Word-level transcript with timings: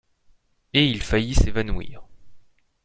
Et 0.73 0.87
il 0.87 1.03
faillit 1.03 1.35
s’évanouir. 1.35 2.01